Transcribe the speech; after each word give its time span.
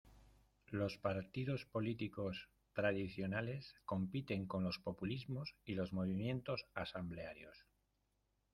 Los 0.71 0.97
partidos 0.97 1.65
políticos 1.65 2.49
tradicionales 2.73 3.75
compiten 3.85 4.47
con 4.47 4.63
los 4.63 4.79
populismos 4.79 5.55
y 5.63 5.75
los 5.75 5.93
movimientos 5.93 6.65
asamblearios. 6.73 7.67